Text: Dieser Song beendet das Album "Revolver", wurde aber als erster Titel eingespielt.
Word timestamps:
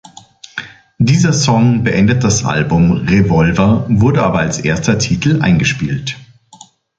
Dieser 0.97 1.31
Song 1.31 1.83
beendet 1.83 2.23
das 2.23 2.43
Album 2.43 3.05
"Revolver", 3.07 3.85
wurde 3.87 4.23
aber 4.23 4.39
als 4.39 4.57
erster 4.59 4.97
Titel 4.97 5.43
eingespielt. 5.43 6.17